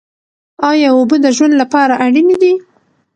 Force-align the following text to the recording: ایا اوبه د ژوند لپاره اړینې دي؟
ایا 0.69 0.89
اوبه 0.97 1.15
د 1.23 1.27
ژوند 1.37 1.53
لپاره 1.61 1.93
اړینې 2.05 2.35
دي؟ 2.41 2.53